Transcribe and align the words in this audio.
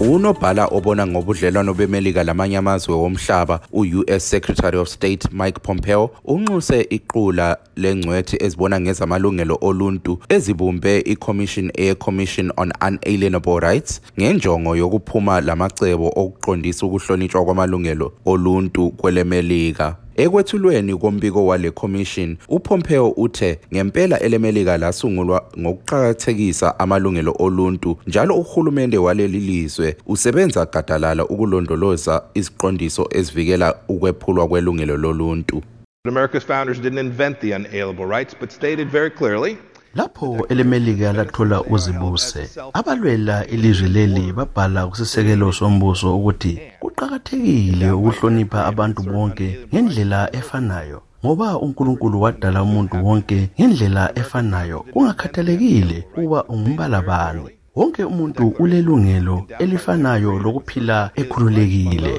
unobhala 0.00 0.66
obona 0.66 1.06
ngobudlelwano 1.06 1.74
bemelika 1.74 2.24
lamanye 2.24 2.56
amazwe 2.56 2.94
womhlaba 2.94 3.60
u-US 3.72 4.30
Secretary 4.30 4.78
of 4.78 4.88
State 4.88 5.28
Mike 5.32 5.60
Pompeo 5.62 6.10
unxuse 6.24 6.86
iqula 6.90 7.56
lengcwethi 7.76 8.36
ezibona 8.44 8.80
ngezamalungelo 8.80 9.58
oluntu 9.60 10.18
ezibumbe 10.28 11.00
iCommission 11.00 11.70
Air 11.78 11.96
Commission 11.96 12.52
on 12.56 12.72
Unalienable 12.86 13.60
Rights 13.60 14.00
ngenjongo 14.20 14.76
yokuphuma 14.76 15.40
lamacebo 15.40 16.12
okuqondisa 16.16 16.86
ukuhlonitshwa 16.86 17.44
kwamalungelo 17.44 18.12
oluntu 18.24 18.90
kwelemelika. 18.90 19.96
Ekwethulweni 20.16 20.96
kombiko 20.96 21.46
wale 21.46 21.70
commission, 21.70 22.36
uPompeo 22.48 23.10
uthe 23.10 23.58
ngempela 23.74 24.20
elemelika 24.20 24.76
lasungulwa 24.78 25.44
ngokuqhakathekisa 25.58 26.78
amalungelo 26.78 27.36
oluntu 27.38 27.96
njalo 28.06 28.34
uhulumende 28.34 28.98
waleli 28.98 29.40
lizwe 29.40 29.96
usebenza 30.06 30.66
gadalala 30.66 31.24
ukulondoloza 31.24 32.22
iziqondiso 32.34 33.08
ezivikela 33.10 33.74
ukwephulwa 33.88 34.48
kwelungelo 34.48 34.96
loluntu. 34.96 35.62
America's 36.08 36.44
founders 36.44 36.80
didn't 36.80 36.98
invent 36.98 37.40
the 37.40 37.52
unalienable 37.54 38.06
rights 38.06 38.34
but 38.40 38.50
stated 38.50 38.88
very 38.88 39.10
clearly 39.10 39.58
lapho 39.94 40.46
elemelika 40.48 41.12
lathola 41.12 41.62
uzibuse 41.62 42.50
abalwela 42.72 43.46
ilizwe 43.46 43.88
leli 43.88 44.32
babhala 44.32 44.86
kusisekelo 44.86 45.52
sombuso 45.52 46.16
ukuthi 46.16 46.60
kuqakathekile 47.00 47.88
ukuhlonipha 47.98 48.60
abantu 48.70 49.00
bonke 49.02 49.48
ngendlela 49.72 50.20
efanayo 50.38 50.98
ngoba 51.24 51.58
uNkulunkulu 51.64 52.16
wadala 52.22 52.62
umuntu 52.62 52.96
wonke 53.06 53.38
ngendlela 53.56 54.12
efanayo. 54.20 54.78
Kungakhathalekile 54.92 55.98
ukuba 56.16 56.44
ungumbala 56.52 57.00
bani 57.02 57.42
wonke 57.76 58.04
umuntu 58.04 58.48
ulelungelo 58.58 59.46
elifanayo 59.58 60.38
lokuphila 60.38 61.10
ekhululekile. 61.20 62.10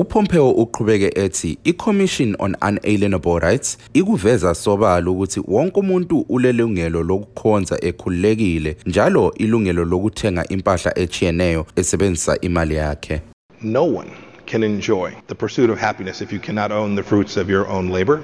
uPompeo 0.00 0.50
uqhubeke 0.50 1.12
ethi 1.14 1.58
iCommission 1.64 2.36
on 2.38 2.56
Unalienable 2.62 3.38
Rights 3.38 3.78
ikuveza 3.94 4.54
sobala 4.54 5.10
ukuthi 5.10 5.40
wonke 5.46 5.80
umuntu 5.80 6.24
ulelungelo 6.28 7.02
lokukhonza 7.02 7.78
ekhululekile 7.84 8.76
njalo 8.86 9.34
ilungelo 9.34 9.84
lokuthenga 9.84 10.48
impahla 10.48 10.98
echiyeneyo 10.98 11.66
esebenzisa 11.76 12.40
imali 12.40 12.74
yakhe. 12.74 13.20
No 13.62 13.84
one 13.84 14.10
can 14.46 14.62
enjoy 14.62 15.10
the 15.26 15.34
pursuit 15.34 15.70
of 15.70 15.78
happiness 15.78 16.22
if 16.22 16.32
you 16.32 16.40
cannot 16.40 16.72
own 16.72 16.96
the 16.96 17.02
fruits 17.02 17.36
of 17.36 17.50
your 17.50 17.68
own 17.68 17.90
labor. 17.90 18.20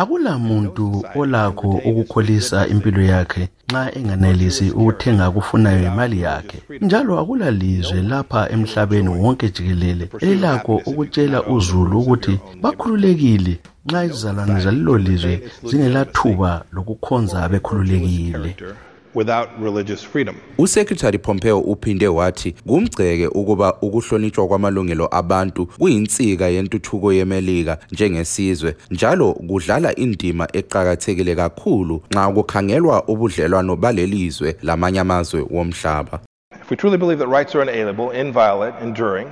Akula 0.00 0.38
muntu 0.38 1.04
olakho 1.14 1.70
ukukholisa 1.88 2.58
impilo 2.72 3.02
yakhe 3.02 3.48
nxa 3.68 3.82
enganelisi 3.98 4.66
ukuthenga 4.70 5.30
kufunayo 5.30 5.82
imali 5.90 6.20
yakhe. 6.20 6.58
Njalo 6.80 7.20
akula 7.20 7.50
lizwe 7.50 8.02
lapha 8.02 8.50
emhlabeni 8.54 9.08
wonke 9.08 9.48
jikelele 9.48 10.08
elilakho 10.20 10.74
ukutshela 10.86 11.38
uzulu 11.54 11.98
ukuthi 12.00 12.34
bakhululekile 12.62 13.54
nxa 13.86 14.04
izizalwane 14.04 14.60
zalelo 14.60 14.98
lizwe 14.98 15.34
zingelathuba 15.68 16.50
lokukhonza 16.72 17.48
bekhululekile. 17.48 18.50
Without 19.16 19.48
religious 19.62 20.02
freedom. 20.02 20.36
Usekretary 20.58 21.18
Pompeo 21.18 21.60
uphinde 21.60 22.08
wathi 22.08 22.54
kumgceke 22.66 23.26
ukuba 23.26 23.74
ukuhlonitshwa 23.82 24.48
kwamalungelo 24.48 25.08
abantu 25.10 25.66
kuyinsika 25.66 26.48
yentuthuko 26.48 27.12
yemelika 27.12 27.78
njengesizwe 27.92 28.76
njalo 28.90 29.32
kudlala 29.32 29.94
indima 29.94 30.48
eqhakathekile 30.52 31.34
kakhulu 31.34 32.02
nxa 32.10 32.28
kukhangelwa 32.28 33.08
ubudlelwano 33.08 33.76
balelizwe 33.76 34.56
lamanye 34.62 35.00
amazwe 35.00 35.46
womhlaba. 35.50 36.20
If 36.62 36.70
we 36.70 36.76
truly 36.76 36.98
believe 36.98 37.18
that 37.18 37.28
rights 37.28 37.54
are 37.54 37.62
unalienable, 37.62 38.20
inviolate, 38.20 38.74
enduring, 38.82 39.28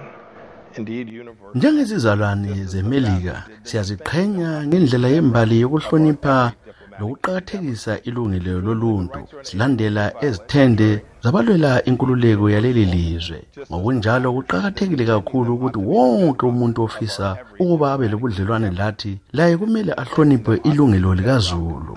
njengezizalwane 1.54 2.64
zemelika 2.64 3.42
siyaziqhenya 3.62 4.66
ngendlela 4.66 5.08
yembali 5.08 5.60
yokuhlonipha 5.60 6.52
lokuqakathekisa 6.98 7.92
ilungelo 8.08 8.60
loluntu 8.60 9.18
silandela 9.42 10.04
ezithende 10.26 10.90
zabalwela 11.22 11.84
inkululeko 11.84 12.50
yaleli 12.50 12.84
lizwe. 12.84 13.38
Ngokunjalo 13.70 14.32
kuqakathekile 14.32 15.04
kakhulu 15.06 15.54
ukuthi 15.54 15.78
wonke 15.78 16.46
umuntu 16.46 16.82
ofisa 16.82 17.36
ukuba 17.58 17.92
abe 17.92 18.08
lobudlelwane 18.08 18.70
lathi 18.70 19.12
laye 19.32 19.56
kumele 19.56 19.92
ahloniphe 20.02 20.54
ilungelo 20.68 21.14
likazulu. 21.14 21.92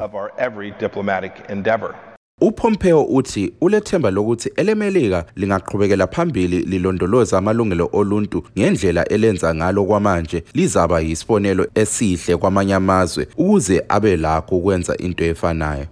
uPompeo 2.41 3.03
uthi 3.03 3.53
ulethemba 3.61 4.11
lokuthi 4.11 4.51
elemelika 4.55 5.25
lingaqhubekela 5.35 6.07
phambili 6.07 6.59
lilondoloza 6.59 7.37
amalungelo 7.37 7.89
oluntu 7.93 8.43
ngendlela 8.57 9.09
elenza 9.09 9.55
ngalo 9.55 9.85
kwamanje 9.85 10.43
lizaba 10.53 10.99
yisibonelo 10.99 11.67
esihle 11.75 12.37
kwamanye 12.37 12.73
amazwe 12.73 13.27
ukuze 13.37 13.83
abe 13.89 14.17
lakho 14.17 14.57
ukwenza 14.57 14.97
into 14.97 15.25
efanayo. 15.25 15.85